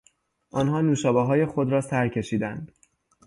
آنها 0.51 0.81
نوشابههای 0.81 1.45
خود 1.45 1.71
را 1.71 1.81
سرکشیدند. 1.81 2.71